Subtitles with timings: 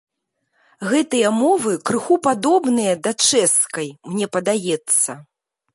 [0.91, 5.11] Гэтыя мовы крыху падобныя да чэшскай, мне падаецца.